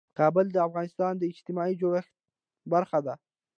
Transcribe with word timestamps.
کابل 0.19 0.45
د 0.51 0.57
افغانستان 0.67 1.13
د 1.17 1.23
اجتماعي 1.31 1.73
جوړښت 1.81 2.13
برخه 2.73 2.99
ده. 3.05 3.15